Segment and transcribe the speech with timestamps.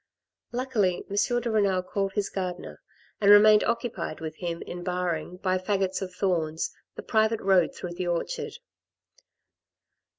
[0.51, 1.41] Luckily, M.
[1.41, 2.81] de Renal called his gardener,
[3.21, 7.93] and remained occupied with him in barring by faggots of thorns the private road through
[7.93, 8.57] the orchard.